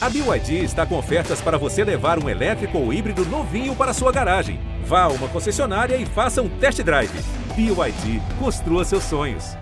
[0.00, 4.12] A BYD está com ofertas para você levar um elétrico ou híbrido novinho para sua
[4.12, 4.60] garagem.
[4.84, 7.10] Vá a uma concessionária e faça um test drive.
[7.56, 9.56] BYD, construa seus sonhos.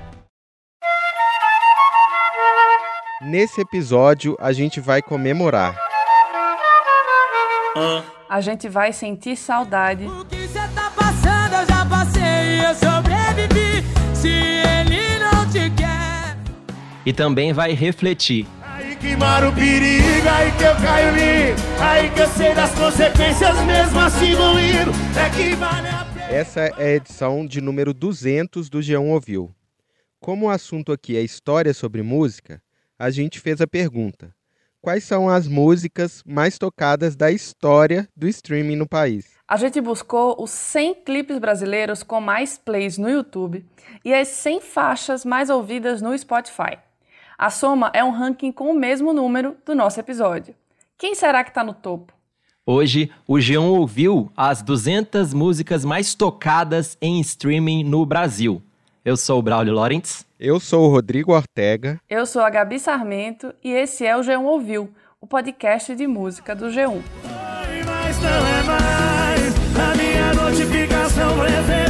[3.23, 5.75] Nesse episódio, a gente vai comemorar.
[8.29, 10.05] A gente vai sentir saudade.
[10.07, 13.83] O que cê tá passando, eu já passei eu sobrevivi.
[14.15, 16.37] Se ele não te quer.
[17.07, 18.47] E também vai refletir.
[18.97, 21.63] Aí que mora o perigo, aí que eu caio lindo.
[21.79, 24.91] Aí que eu sei das consequências, mesmo assim vou indo.
[25.21, 26.33] É que vale a pena.
[26.33, 29.55] Essa é a edição de número 200 do G1 Ouviu.
[30.19, 32.63] Como o assunto aqui é história sobre música,
[32.99, 34.35] a gente fez a pergunta:
[34.81, 39.37] quais são as músicas mais tocadas da história do streaming no país?
[39.47, 43.63] A gente buscou os 100 clipes brasileiros com mais plays no YouTube
[44.03, 46.79] e as 100 faixas mais ouvidas no Spotify.
[47.39, 50.55] A soma é um ranking com o mesmo número do nosso episódio.
[50.97, 52.15] Quem será que está no topo?
[52.65, 58.63] Hoje, o G1 ouviu as 200 músicas mais tocadas em streaming no Brasil.
[59.05, 60.25] Eu sou o Braulio Lawrence.
[60.41, 62.01] Eu sou o Rodrigo Ortega.
[62.09, 64.91] Eu sou a Gabi Sarmento e esse é o G1 Ouviu,
[65.21, 67.03] o podcast de música do G1.
[71.37, 71.86] Foi,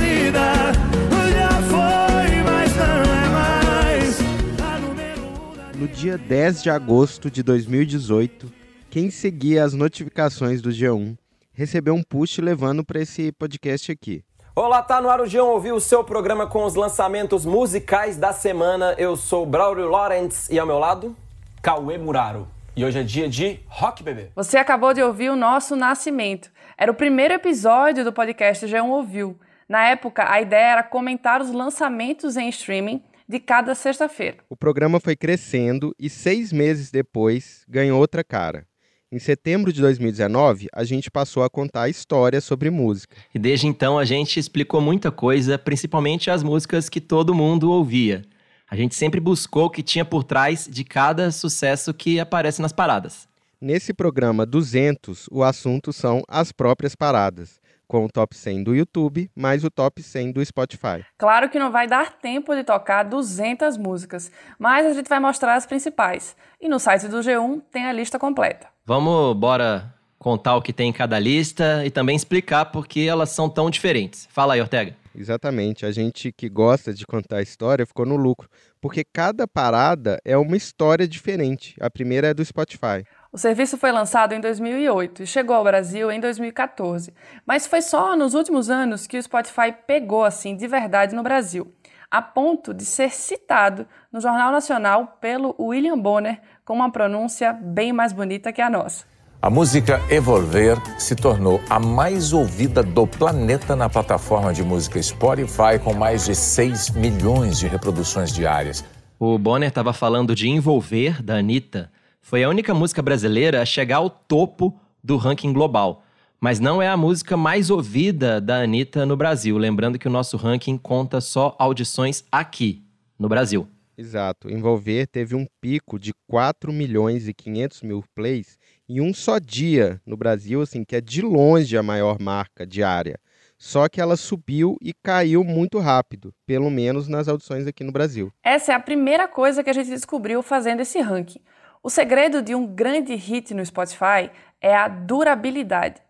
[5.97, 8.53] dia 10 de agosto de 2018,
[8.91, 11.17] quem seguia as notificações do G1
[11.55, 14.23] recebeu um push levando para esse podcast aqui.
[14.55, 18.35] Olá, tá no ar o G1 Ouvir o seu programa com os lançamentos musicais da
[18.35, 18.95] semana.
[18.99, 21.17] Eu sou Braulio Lawrence e ao meu lado,
[21.63, 22.47] Cauê Muraro.
[22.77, 24.29] E hoje é dia de Rock Bebê.
[24.37, 26.51] Você acabou de ouvir o nosso Nascimento.
[26.77, 29.41] Era o primeiro episódio do podcast G1 Ouviu.
[29.67, 34.39] Na época, a ideia era comentar os lançamentos em streaming de cada sexta-feira.
[34.49, 38.67] O programa foi crescendo e seis meses depois ganhou outra cara.
[39.11, 43.17] Em setembro de 2019, a gente passou a contar histórias sobre música.
[43.35, 48.23] E desde então a gente explicou muita coisa, principalmente as músicas que todo mundo ouvia.
[48.69, 52.73] A gente sempre buscou o que tinha por trás de cada sucesso que aparece nas
[52.73, 53.29] paradas.
[53.61, 59.31] Nesse programa 200, o assunto são as próprias paradas, com o top 100 do YouTube
[59.35, 61.05] mais o top 100 do Spotify.
[61.19, 65.55] Claro que não vai dar tempo de tocar 200 músicas, mas a gente vai mostrar
[65.55, 66.37] as principais.
[66.61, 68.69] E no site do G1 tem a lista completa.
[68.85, 73.31] Vamos, bora contar o que tem em cada lista e também explicar por que elas
[73.31, 74.27] são tão diferentes.
[74.31, 74.97] Fala aí, Ortega.
[75.19, 80.37] Exatamente, a gente que gosta de contar história ficou no lucro, porque cada parada é
[80.37, 81.75] uma história diferente.
[81.81, 83.03] A primeira é do Spotify.
[83.37, 87.13] O serviço foi lançado em 2008 e chegou ao Brasil em 2014,
[87.45, 91.71] mas foi só nos últimos anos que o Spotify pegou assim de verdade no Brasil,
[92.11, 97.93] a ponto de ser citado no Jornal Nacional pelo William Bonner com uma pronúncia bem
[97.93, 99.05] mais bonita que a nossa.
[99.43, 105.79] A música Evolver se tornou a mais ouvida do planeta na plataforma de música Spotify,
[105.85, 108.83] com mais de 6 milhões de reproduções diárias.
[109.19, 111.91] O Bonner estava falando de Envolver, da Anitta.
[112.27, 116.03] Foi a única música brasileira a chegar ao topo do ranking global.
[116.41, 119.57] Mas não é a música mais ouvida da Anitta no Brasil.
[119.57, 122.83] Lembrando que o nosso ranking conta só audições aqui,
[123.17, 123.69] no Brasil.
[123.97, 124.51] Exato.
[124.51, 128.59] Envolver teve um pico de 4 milhões e 500 mil plays
[128.89, 133.21] em um só dia no Brasil, assim, que é de longe a maior marca diária.
[133.57, 138.33] Só que ela subiu e caiu muito rápido, pelo menos nas audições aqui no Brasil.
[138.43, 141.41] Essa é a primeira coisa que a gente descobriu fazendo esse ranking.
[141.87, 144.29] O segredo de um grande hit no Spotify
[144.61, 146.03] é a durabilidade.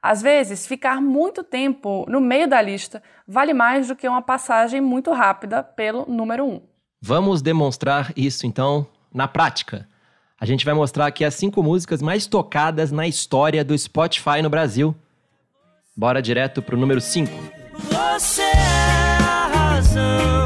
[0.00, 4.80] Às vezes, ficar muito tempo no meio da lista vale mais do que uma passagem
[4.80, 6.60] muito rápida pelo número 1.
[7.02, 9.88] Vamos demonstrar isso então na prática.
[10.40, 14.48] A gente vai mostrar aqui as cinco músicas mais tocadas na história do Spotify no
[14.48, 14.94] Brasil.
[15.96, 17.28] Bora direto pro número 5.
[17.90, 20.43] Você é a razão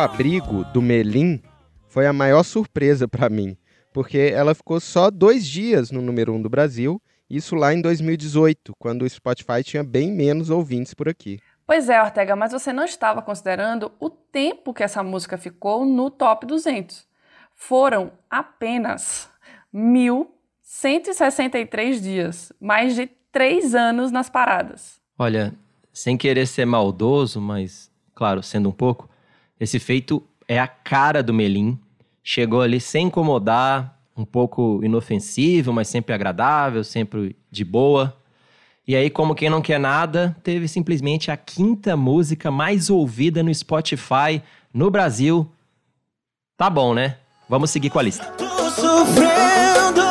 [0.00, 1.42] abrigo do Melim
[1.86, 3.56] foi a maior surpresa para mim,
[3.92, 7.82] porque ela ficou só dois dias no número 1 um do Brasil, isso lá em
[7.82, 11.38] 2018, quando o Spotify tinha bem menos ouvintes por aqui.
[11.66, 16.10] Pois é, Ortega, mas você não estava considerando o tempo que essa música ficou no
[16.10, 17.06] top 200.
[17.54, 19.28] Foram apenas
[19.72, 24.98] 1.163 dias, mais de três anos nas paradas.
[25.18, 25.54] Olha,
[25.92, 29.10] sem querer ser maldoso, mas, claro, sendo um pouco,
[29.60, 31.78] esse feito é a cara do Melim.
[32.24, 38.16] Chegou ali sem incomodar, um pouco inofensivo, mas sempre agradável, sempre de boa.
[38.88, 43.54] E aí, como quem não quer nada, teve simplesmente a quinta música mais ouvida no
[43.54, 44.42] Spotify
[44.72, 45.48] no Brasil.
[46.56, 47.18] Tá bom, né?
[47.48, 48.24] Vamos seguir com a lista.
[48.32, 50.09] Tô sofrendo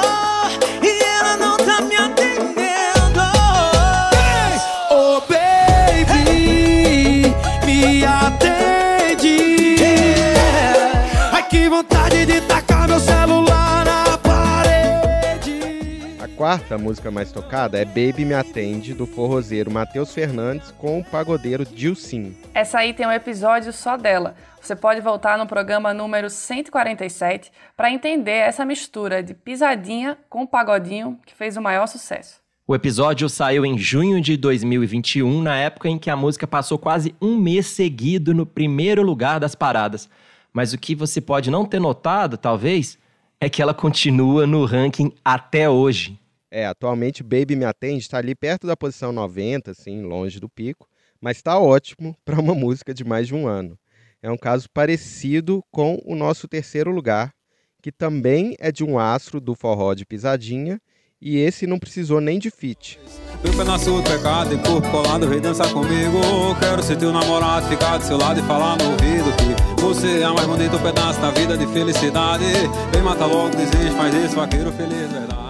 [16.50, 21.63] quarta música mais tocada é Baby Me Atende, do forrozeiro Matheus Fernandes com o pagodeiro
[21.63, 22.36] Dilcim.
[22.56, 24.34] Essa aí tem um episódio só dela.
[24.60, 31.19] Você pode voltar no programa número 147 para entender essa mistura de pisadinha com pagodinho
[31.24, 32.40] que fez o maior sucesso.
[32.68, 37.13] O episódio saiu em junho de 2021, na época em que a música passou quase
[37.22, 40.10] um mês seguido no primeiro lugar das paradas.
[40.52, 42.98] Mas o que você pode não ter notado, talvez,
[43.40, 46.18] é que ela continua no ranking até hoje.
[46.51, 50.88] É, atualmente Baby Me Atende está ali perto da posição 90, assim, longe do pico,
[51.22, 53.78] mas está ótimo para uma música de mais de um ano.
[54.22, 57.34] É um caso parecido com o nosso terceiro lugar,
[57.81, 60.81] que também é de um astro do forró de pisadinha,
[61.22, 63.00] e esse não precisou nem de feat.
[63.44, 66.19] Meu pedaço do pecado e corpo colado, vem dançar comigo.
[66.60, 70.30] Quero ser teu namorado, ficar do seu lado e falar no ouvido que você é
[70.30, 72.45] o mais bonito pedaço da vida de felicidade.
[72.92, 75.49] Vem matar logo, desejo, faz esse vaqueiro feliz, verdade.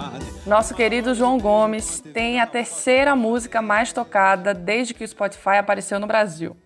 [0.50, 6.00] Nosso querido João Gomes tem a terceira música mais tocada desde que o Spotify apareceu
[6.00, 6.56] no Brasil.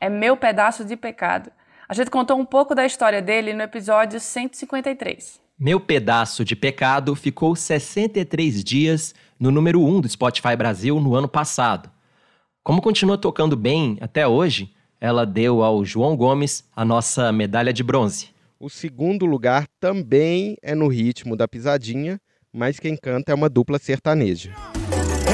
[0.00, 1.50] É Meu Pedaço de Pecado.
[1.88, 5.40] A gente contou um pouco da história dele no episódio 153.
[5.58, 11.26] Meu Pedaço de Pecado ficou 63 dias no número 1 do Spotify Brasil no ano
[11.26, 11.90] passado.
[12.62, 17.82] Como continua tocando bem até hoje, ela deu ao João Gomes a nossa medalha de
[17.82, 18.28] bronze.
[18.60, 22.20] O segundo lugar também é no ritmo da pisadinha,
[22.52, 24.50] mas quem canta é uma dupla sertaneja.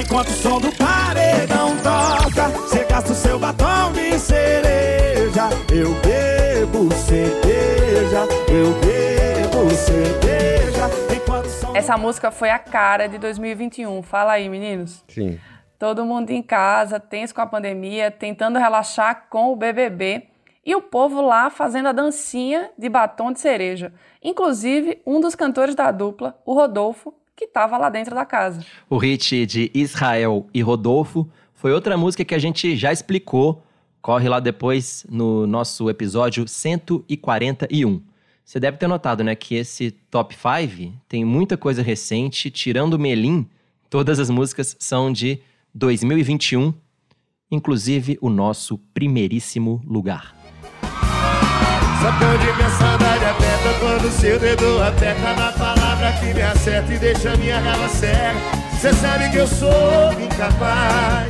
[0.01, 5.49] Enquanto o som do paredão toca, você gasta o seu batom de cereja.
[5.73, 10.29] Eu bebo cerveja, eu bebo cerveja.
[11.61, 14.03] Som Essa música foi a cara de 2021.
[14.03, 15.05] Fala aí, meninos.
[15.09, 15.39] Sim.
[15.79, 20.28] Todo mundo em casa, tenso com a pandemia, tentando relaxar com o BBB
[20.69, 23.91] e o povo lá fazendo a dancinha de batom de cereja.
[24.23, 28.63] Inclusive, um dos cantores da dupla, o Rodolfo, que estava lá dentro da casa.
[28.91, 33.63] O hit de Israel e Rodolfo foi outra música que a gente já explicou.
[34.03, 38.03] Corre lá depois no nosso episódio 141.
[38.45, 42.99] Você deve ter notado, né, que esse top 5 tem muita coisa recente, tirando o
[42.99, 43.49] Melim,
[43.89, 45.41] todas as músicas são de
[45.73, 46.75] 2021,
[47.51, 50.38] inclusive o nosso primeiríssimo lugar.
[52.01, 56.99] Sabe onde minha saudade aperta quando seu dedo aperta na palavra que me acerta e
[56.99, 58.39] deixa minha raiva cega.
[58.81, 61.27] Cê sabe que eu sou incapaz.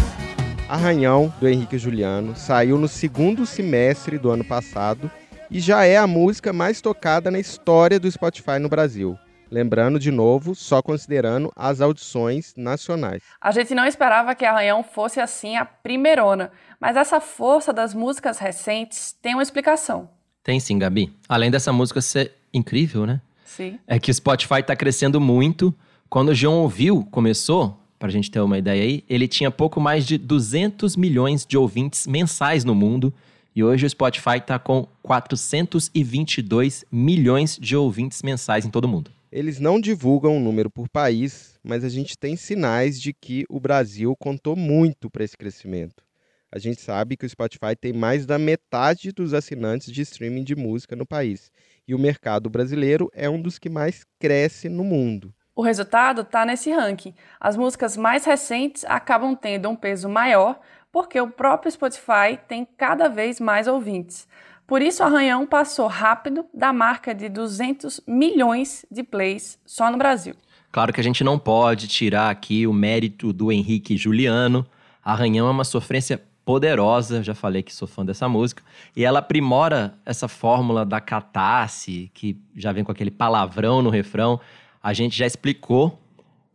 [0.68, 5.10] Arranhão, do Henrique Juliano, saiu no segundo semestre do ano passado
[5.50, 9.18] e já é a música mais tocada na história do Spotify no Brasil.
[9.50, 13.22] Lembrando, de novo, só considerando as audições nacionais.
[13.40, 18.38] A gente não esperava que Arranhão fosse assim a primeirona, mas essa força das músicas
[18.38, 20.17] recentes tem uma explicação.
[20.48, 21.12] Tem sim, Gabi.
[21.28, 23.20] Além dessa música ser incrível, né?
[23.44, 23.78] Sim.
[23.86, 25.74] É que o Spotify tá crescendo muito.
[26.08, 30.06] Quando o João ouviu, começou, pra gente ter uma ideia aí, ele tinha pouco mais
[30.06, 33.12] de 200 milhões de ouvintes mensais no mundo.
[33.54, 39.10] E hoje o Spotify tá com 422 milhões de ouvintes mensais em todo o mundo.
[39.30, 43.60] Eles não divulgam o número por país, mas a gente tem sinais de que o
[43.60, 46.07] Brasil contou muito para esse crescimento.
[46.50, 50.56] A gente sabe que o Spotify tem mais da metade dos assinantes de streaming de
[50.56, 51.52] música no país.
[51.86, 55.32] E o mercado brasileiro é um dos que mais cresce no mundo.
[55.54, 57.14] O resultado está nesse ranking.
[57.38, 60.58] As músicas mais recentes acabam tendo um peso maior
[60.90, 64.26] porque o próprio Spotify tem cada vez mais ouvintes.
[64.66, 70.34] Por isso, Arranhão passou rápido da marca de 200 milhões de plays só no Brasil.
[70.70, 74.66] Claro que a gente não pode tirar aqui o mérito do Henrique Juliano.
[75.02, 78.62] Arranhão é uma sofrência poderosa, já falei que sou fã dessa música,
[78.96, 84.40] e ela aprimora essa fórmula da catarse, que já vem com aquele palavrão no refrão.
[84.82, 86.00] A gente já explicou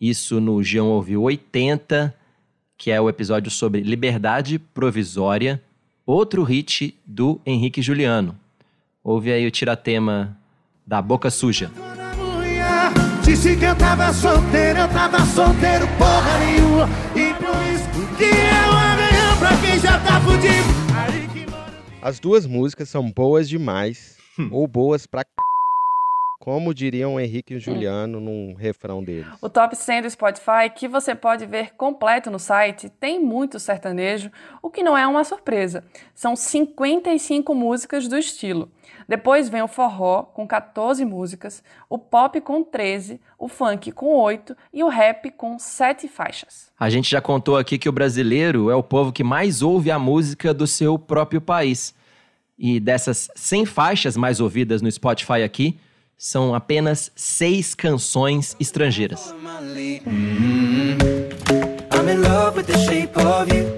[0.01, 2.11] isso no Gião Ouviu 80,
[2.75, 5.61] que é o episódio sobre liberdade provisória,
[6.07, 8.35] outro hit do Henrique Juliano.
[9.03, 10.35] Ouve aí o tiratema
[10.87, 11.69] da Boca Suja.
[13.23, 16.89] Disse que eu tava solteiro, eu tava solteiro porra nenhuma.
[17.15, 18.82] E por isso que eu
[22.03, 24.17] As duas músicas são boas demais,
[24.51, 25.27] ou boas pra c...
[26.37, 29.25] como diriam Henrique e Juliano num refrão deles.
[29.41, 34.29] O top 100 do Spotify, que você pode ver completo no site, tem muito sertanejo,
[34.61, 35.81] o que não é uma surpresa.
[36.13, 38.69] São 55 músicas do estilo.
[39.07, 44.55] Depois vem o forró, com 14 músicas, o pop com 13, o funk com 8
[44.73, 46.71] e o rap com 7 faixas.
[46.79, 49.99] A gente já contou aqui que o brasileiro é o povo que mais ouve a
[49.99, 51.93] música do seu próprio país.
[52.57, 55.79] E dessas 100 faixas mais ouvidas no Spotify aqui,
[56.17, 59.33] são apenas seis canções estrangeiras.
[62.03, 63.72] I'm in love with the shape of you.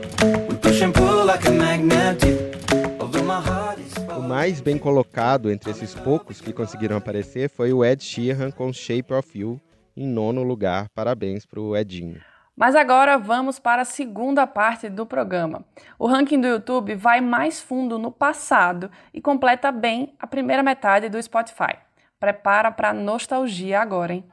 [4.36, 9.14] Mais bem colocado entre esses poucos que conseguiram aparecer foi o Ed Sheeran com Shape
[9.14, 9.62] of You
[9.96, 10.90] em nono lugar.
[10.94, 12.20] Parabéns pro Edinho.
[12.54, 15.64] Mas agora vamos para a segunda parte do programa.
[15.98, 21.08] O ranking do YouTube vai mais fundo no passado e completa bem a primeira metade
[21.08, 21.78] do Spotify.
[22.20, 24.26] Prepara para nostalgia agora, hein?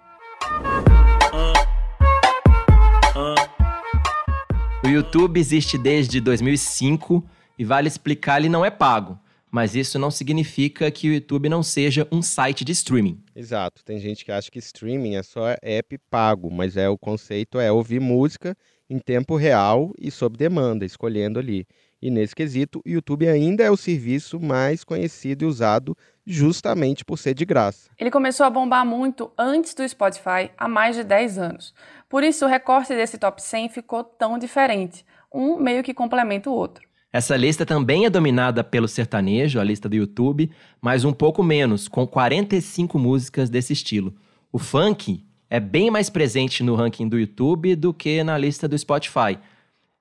[4.84, 7.24] O YouTube existe desde 2005
[7.56, 9.21] e vale explicar, ele não é pago.
[9.52, 13.22] Mas isso não significa que o YouTube não seja um site de streaming.
[13.36, 13.84] Exato.
[13.84, 17.70] Tem gente que acha que streaming é só app pago, mas é o conceito é
[17.70, 18.56] ouvir música
[18.88, 21.66] em tempo real e sob demanda, escolhendo ali.
[22.00, 25.94] E nesse quesito, o YouTube ainda é o serviço mais conhecido e usado
[26.26, 27.90] justamente por ser de graça.
[27.98, 31.74] Ele começou a bombar muito antes do Spotify, há mais de 10 anos.
[32.08, 35.04] Por isso, o recorte desse top 100 ficou tão diferente.
[35.32, 36.90] Um meio que complementa o outro.
[37.12, 40.50] Essa lista também é dominada pelo sertanejo, a lista do YouTube,
[40.80, 44.14] mas um pouco menos, com 45 músicas desse estilo.
[44.50, 48.78] O funk é bem mais presente no ranking do YouTube do que na lista do
[48.78, 49.38] Spotify.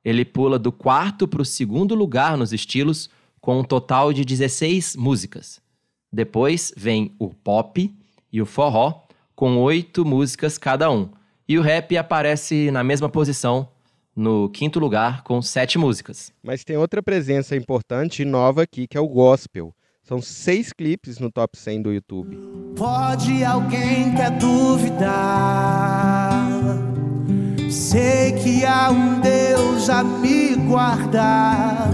[0.05, 3.09] Ele pula do quarto para o segundo lugar nos estilos,
[3.41, 5.59] com um total de 16 músicas.
[6.13, 7.93] Depois vem o pop
[8.31, 9.03] e o forró,
[9.35, 11.09] com oito músicas cada um.
[11.45, 13.67] E o rap aparece na mesma posição,
[14.15, 16.33] no quinto lugar, com sete músicas.
[16.43, 19.73] Mas tem outra presença importante e nova aqui, que é o gospel.
[20.03, 22.37] São seis clipes no top 100 do YouTube.
[22.75, 25.11] Pode alguém quer duvidar?
[27.69, 31.91] Sei que há um Deus a me guardar.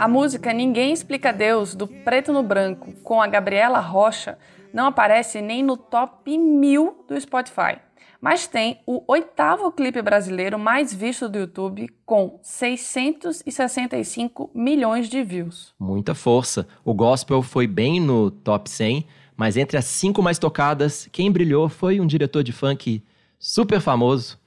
[0.00, 4.38] A música Ninguém Explica Deus, do Preto no Branco, com a Gabriela Rocha,
[4.72, 7.78] não aparece nem no top 1000 do Spotify.
[8.20, 15.74] Mas tem o oitavo clipe brasileiro mais visto do YouTube, com 665 milhões de views.
[15.78, 16.68] Muita força.
[16.84, 21.70] O gospel foi bem no top 100, mas entre as cinco mais tocadas, quem brilhou
[21.70, 23.02] foi um diretor de funk
[23.38, 24.38] super famoso.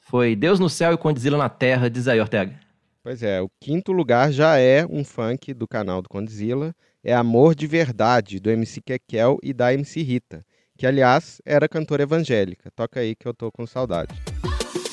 [0.00, 2.58] Foi Deus no céu e Condzilla na terra, diz aí, Ortega.
[3.00, 6.74] Pois é, o quinto lugar já é um funk do canal do Condzilla.
[7.02, 10.44] É Amor de Verdade, do MC Kekel e da MC Rita,
[10.80, 12.70] que aliás era cantora evangélica.
[12.74, 14.14] Toca aí que eu tô com saudade.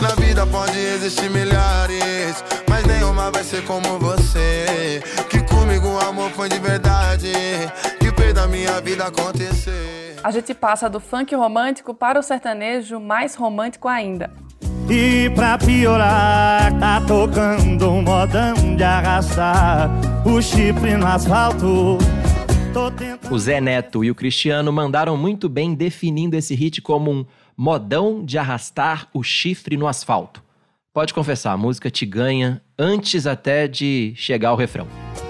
[0.02, 5.02] Na vida pode existir milhares, mas nenhuma vai ser como você.
[5.30, 7.32] Que comigo o amor foi de verdade,
[8.02, 10.18] que fez da minha vida acontecer.
[10.22, 14.30] A gente passa do funk romântico para o sertanejo mais romântico ainda.
[14.90, 19.90] E pra piorar, tá tocando um modão de arrastar
[20.26, 21.98] o chifre no asfalto.
[23.30, 28.24] O Zé Neto e o Cristiano mandaram muito bem definindo esse hit como um modão
[28.24, 30.44] de arrastar o chifre no asfalto.
[30.94, 34.88] Pode confessar, a música te ganha antes até de chegar ao refrão.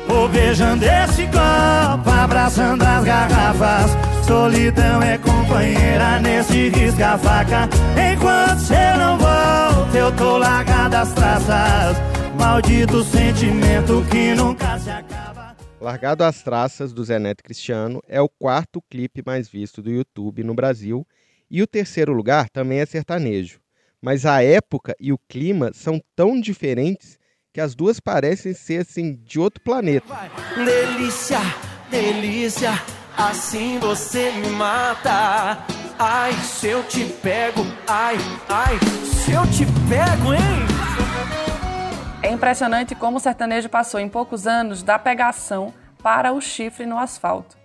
[0.08, 3.92] Vou beijando esse copo, abraçando as garrafas.
[4.26, 7.68] Solidão é companheira nesse risca-faca.
[8.14, 11.98] Enquanto cê não volta, eu tô largado as traças.
[12.40, 15.17] Maldito sentimento que nunca se acaba.
[15.80, 20.44] Largado às Traças, do Zé Neto Cristiano, é o quarto clipe mais visto do YouTube
[20.44, 21.06] no Brasil.
[21.50, 23.60] E o terceiro lugar também é sertanejo.
[24.02, 27.20] Mas a época e o clima são tão diferentes
[27.54, 30.08] que as duas parecem ser assim de outro planeta.
[30.56, 31.40] Delícia,
[31.90, 32.72] delícia,
[33.16, 35.64] assim você me mata.
[36.00, 38.18] Ai, se eu te pego, ai,
[38.50, 40.77] ai, se eu te pego, hein?
[42.24, 46.98] É impressionante como o sertanejo passou em poucos anos da pegação para o chifre no
[46.98, 47.56] asfalto.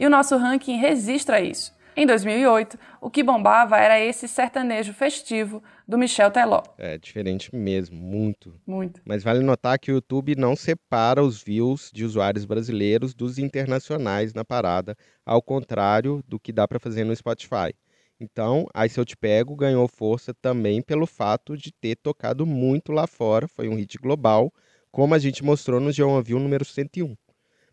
[0.00, 1.72] E o nosso ranking registra isso.
[1.94, 6.62] Em 2008, o que bombava era esse sertanejo festivo do Michel Teló.
[6.78, 8.58] É diferente mesmo, muito.
[8.66, 9.02] Muito.
[9.04, 14.32] Mas vale notar que o YouTube não separa os views de usuários brasileiros dos internacionais
[14.32, 17.74] na parada, ao contrário do que dá para fazer no Spotify.
[18.22, 22.92] Então, Aí Se Eu Te Pego ganhou força também pelo fato de ter tocado muito
[22.92, 24.52] lá fora, foi um hit global,
[24.92, 27.16] como a gente mostrou no G1 View número 101.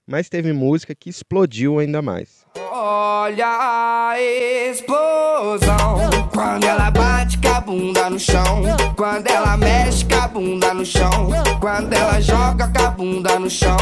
[0.08, 2.48] Mas teve música que explodiu ainda mais.
[2.72, 6.00] Olha a explosão
[6.34, 8.63] quando ela bate com a bunda no chão,
[8.98, 11.29] quando ela mexe com a bunda no chão,
[11.60, 13.77] quando ela joga com a bunda no chão,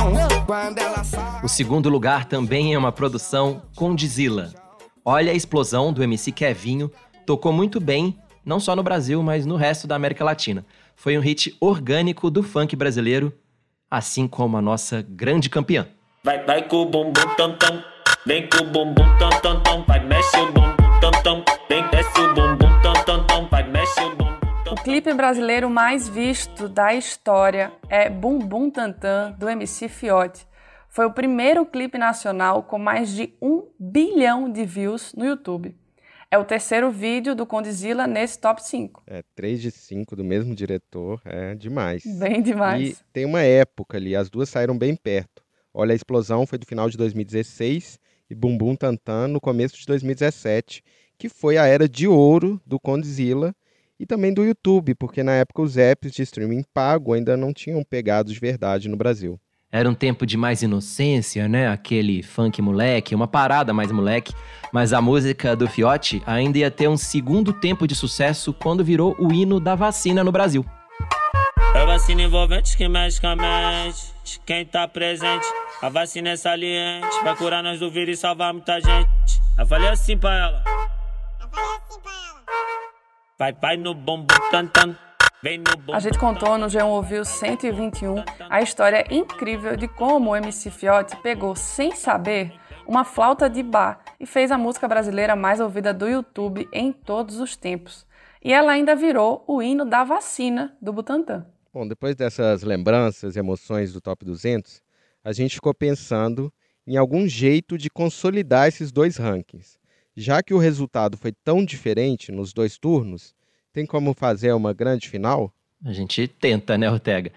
[0.45, 1.41] quando ela sai.
[1.41, 4.66] O segundo lugar também é uma produção Condizila.
[5.09, 6.91] Olha a explosão do MC Kevinho,
[7.25, 10.65] tocou muito bem, não só no Brasil, mas no resto da América Latina.
[10.97, 13.31] Foi um hit orgânico do funk brasileiro,
[13.89, 15.87] assim como a nossa grande campeã.
[16.25, 17.81] Vai, vai com o bumbum tam tam,
[18.25, 22.19] vem com o bumbum tam tam tam, vai mexe o bumbum tam tam, vem desce
[22.19, 24.27] o bumbum tam tam tam, vai mexe o bumbum.
[24.69, 30.46] O clipe brasileiro mais visto da história é Bum Bum Tantan, do MC Fiote.
[30.97, 35.77] Foi o primeiro clipe nacional com mais de um bilhão de views no YouTube.
[36.31, 39.03] É o terceiro vídeo do Condizila nesse top 5.
[39.05, 42.01] É, 3 de 5 do mesmo diretor, é demais.
[42.17, 42.89] Bem demais.
[42.89, 45.43] E tem uma época ali, as duas saíram bem perto.
[45.71, 50.83] Olha, a explosão foi do final de 2016 e Bumbum Tantan no começo de 2017,
[51.15, 53.55] que foi a era de ouro do Condzilla
[53.99, 57.83] e também do YouTube, porque na época os apps de streaming pago ainda não tinham
[57.83, 59.39] pegado de verdade no Brasil.
[59.69, 61.67] Era um tempo de mais inocência, né?
[61.67, 64.33] Aquele funk moleque, uma parada mais moleque.
[64.71, 69.13] Mas a música do Fiote ainda ia ter um segundo tempo de sucesso quando virou
[69.19, 70.65] o hino da vacina no Brasil.
[71.75, 74.13] É vacina envolvente que mexe com a mente.
[74.45, 75.45] Quem tá presente,
[75.81, 77.23] a vacina é saliente.
[77.23, 79.09] Vai curar nós do vírus e salvar muita gente.
[79.57, 80.63] Eu falei assim pra ela.
[83.37, 84.95] Vai, vai no bumbum tan tan.
[85.93, 88.15] A gente contou no G1 Ouviu 121
[88.49, 92.51] a história incrível de como o MC Fiote pegou, sem saber,
[92.85, 97.39] uma flauta de bar e fez a música brasileira mais ouvida do YouTube em todos
[97.39, 98.05] os tempos.
[98.43, 101.45] E ela ainda virou o hino da vacina do Butantan.
[101.73, 104.81] Bom, depois dessas lembranças e emoções do Top 200,
[105.23, 106.51] a gente ficou pensando
[106.85, 109.77] em algum jeito de consolidar esses dois rankings.
[110.13, 113.33] Já que o resultado foi tão diferente nos dois turnos,
[113.77, 115.53] tem como fazer uma grande final?
[115.85, 117.31] A gente tenta, né, Ortega?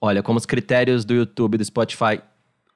[0.00, 2.20] Olha, como os critérios do YouTube e do Spotify,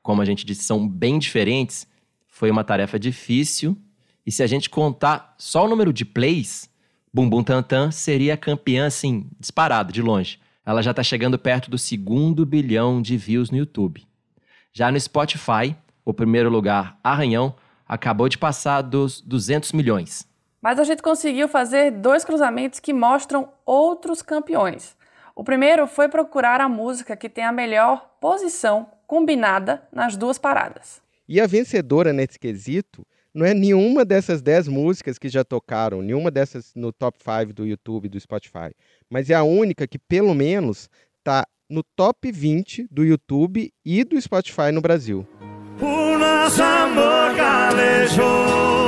[0.01, 1.89] como a gente disse, são bem diferentes,
[2.29, 3.77] foi uma tarefa difícil.
[4.25, 6.71] E se a gente contar só o número de plays,
[7.13, 10.39] Bumbum Tantan seria campeã, assim, disparado, de longe.
[10.65, 14.07] Ela já está chegando perto do segundo bilhão de views no YouTube.
[14.73, 17.57] Já no Spotify, o primeiro lugar, Arranhão,
[17.89, 20.30] acabou de passar dos 200 milhões.
[20.61, 24.97] Mas a gente conseguiu fazer dois cruzamentos que mostram outros campeões.
[25.35, 31.01] O primeiro foi procurar a música que tem a melhor posição combinada nas duas paradas.
[31.29, 36.31] E a vencedora nesse quesito não é nenhuma dessas 10 músicas que já tocaram, nenhuma
[36.31, 38.75] dessas no top 5 do YouTube e do Spotify,
[39.09, 44.21] mas é a única que pelo menos está no top 20 do YouTube e do
[44.21, 45.27] Spotify no Brasil.
[45.81, 48.80] O nosso amor calejou,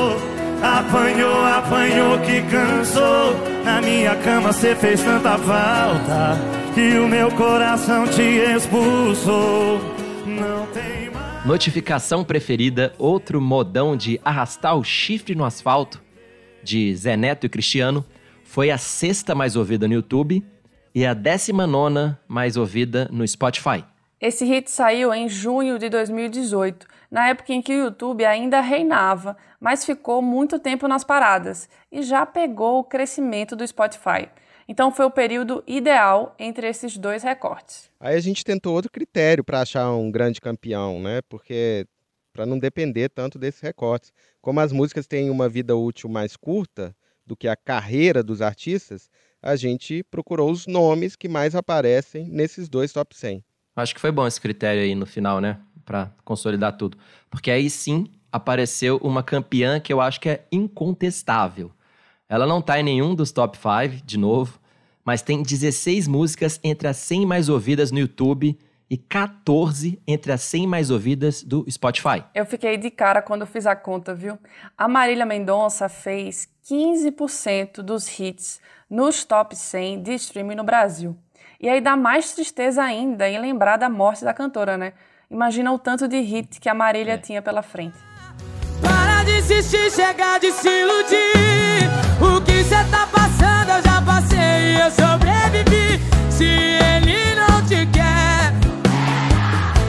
[0.62, 3.34] apanhou, apanhou que cansou.
[3.64, 6.38] Na minha cama cê fez tanta falta
[6.74, 9.80] que o meu coração te expulsou.
[10.26, 11.44] Não tem mais.
[11.44, 16.00] Notificação preferida, outro modão de arrastar o chifre no asfalto,
[16.62, 18.04] de Zé Neto e Cristiano,
[18.44, 20.44] foi a sexta mais ouvida no YouTube
[20.94, 23.84] e a décima nona mais ouvida no Spotify.
[24.22, 29.36] Esse hit saiu em junho de 2018, na época em que o YouTube ainda reinava,
[29.58, 34.28] mas ficou muito tempo nas paradas e já pegou o crescimento do Spotify.
[34.68, 37.90] Então foi o período ideal entre esses dois recortes.
[37.98, 41.20] Aí a gente tentou outro critério para achar um grande campeão, né?
[41.28, 41.84] Porque
[42.32, 44.12] para não depender tanto desses recortes.
[44.40, 46.94] Como as músicas têm uma vida útil mais curta
[47.26, 49.10] do que a carreira dos artistas,
[49.42, 53.42] a gente procurou os nomes que mais aparecem nesses dois top 100.
[53.74, 55.58] Acho que foi bom esse critério aí no final, né?
[55.84, 56.98] Para consolidar tudo.
[57.30, 61.70] Porque aí sim apareceu uma campeã que eu acho que é incontestável.
[62.28, 64.58] Ela não tá em nenhum dos top 5, de novo,
[65.04, 68.58] mas tem 16 músicas entre as 100 mais ouvidas no YouTube
[68.88, 72.22] e 14 entre as 100 mais ouvidas do Spotify.
[72.34, 74.38] Eu fiquei de cara quando fiz a conta, viu?
[74.76, 81.16] A Marília Mendonça fez 15% dos hits nos top 100 de streaming no Brasil.
[81.62, 84.94] E aí dá mais tristeza ainda em lembrar da morte da cantora, né?
[85.30, 87.18] Imagina o tanto de hit que a Marília é.
[87.18, 87.96] tinha pela frente.
[88.82, 91.86] Para de insistir, chega de se iludir.
[92.20, 96.02] O que cê tá passando eu já passei eu sobrevivi.
[96.32, 98.52] Se ele não te quer,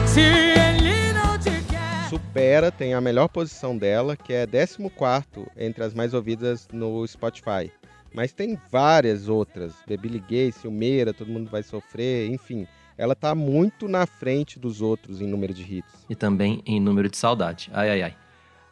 [0.06, 2.08] se ele não te quer.
[2.08, 4.78] Supera tem a melhor posição dela, que é 14
[5.56, 7.72] entre as mais ouvidas no Spotify.
[8.14, 9.74] Mas tem várias outras.
[9.88, 12.64] Baby Gay, Silmeira, Todo Mundo Vai Sofrer, enfim.
[12.96, 16.06] Ela tá muito na frente dos outros em número de hits.
[16.08, 17.68] E também em número de saudade.
[17.74, 18.16] Ai, ai, ai.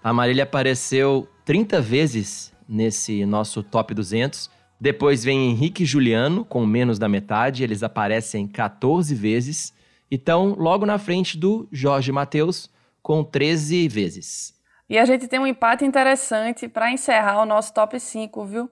[0.02, 4.48] A Marília apareceu 30 vezes nesse nosso top 200.
[4.80, 9.74] Depois vem Henrique e Juliano, com menos da metade, eles aparecem 14 vezes.
[10.08, 12.70] E estão logo na frente do Jorge Mateus,
[13.02, 14.54] com 13 vezes.
[14.88, 18.70] E a gente tem um empate interessante para encerrar o nosso top 5, viu?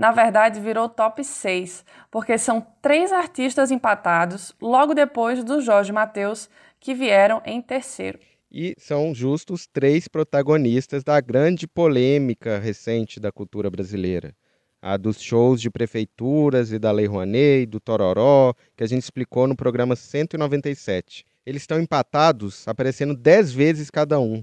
[0.00, 6.48] Na verdade, virou top 6, porque são três artistas empatados logo depois do Jorge Mateus,
[6.80, 8.18] que vieram em terceiro.
[8.50, 14.34] E são justos três protagonistas da grande polêmica recente da cultura brasileira
[14.82, 19.46] a dos shows de prefeituras e da Lei Rouanet, do Tororó, que a gente explicou
[19.46, 21.24] no programa 197.
[21.44, 24.42] Eles estão empatados, aparecendo 10 vezes cada um.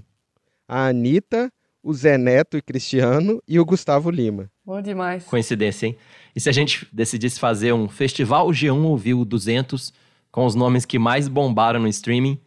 [0.66, 1.50] A Anitta,
[1.82, 4.50] o Zé Neto e Cristiano e o Gustavo Lima.
[4.64, 5.24] Bom demais.
[5.24, 5.96] Coincidência, hein?
[6.34, 9.92] E se a gente decidisse fazer um Festival G1 Ouviu 200
[10.30, 12.38] com os nomes que mais bombaram no streaming,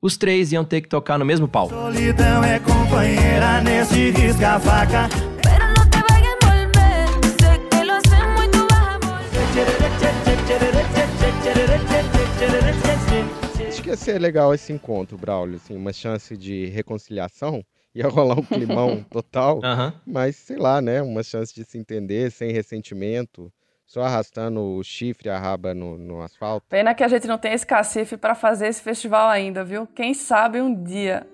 [0.00, 1.74] os três iam ter que tocar no mesmo palco.
[1.74, 5.08] Solidão é companheira nesse risca-faca.
[13.68, 17.64] Acho que ia ser legal esse encontro, Braulio, assim, uma chance de reconciliação.
[17.94, 19.92] Ia rolar um climão total, Aham.
[20.06, 21.02] mas sei lá, né?
[21.02, 23.52] Uma chance de se entender sem ressentimento,
[23.86, 26.66] só arrastando o chifre e a raba no, no asfalto.
[26.68, 29.86] Pena que a gente não tem esse cacife para fazer esse festival ainda, viu?
[29.86, 31.26] Quem sabe um dia.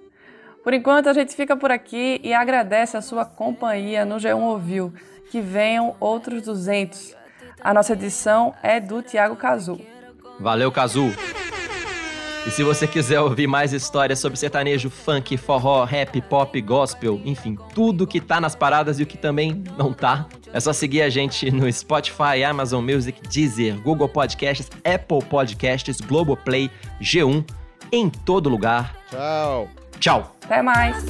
[0.65, 4.93] Por enquanto, a gente fica por aqui e agradece a sua companhia no G1 Ouviu.
[5.31, 7.15] Que venham outros 200.
[7.61, 9.81] A nossa edição é do Tiago Cazu.
[10.41, 11.11] Valeu, Kazu!
[12.47, 17.59] E se você quiser ouvir mais histórias sobre sertanejo, funk, forró, rap, pop, gospel, enfim,
[17.75, 21.11] tudo que tá nas paradas e o que também não tá, é só seguir a
[21.11, 26.71] gente no Spotify, Amazon Music, Deezer, Google Podcasts, Apple Podcasts, Globoplay,
[27.01, 27.45] G1,
[27.93, 28.97] em todo lugar.
[29.11, 29.69] Tchau!
[29.99, 30.37] Tchau!
[30.45, 31.05] Até mais!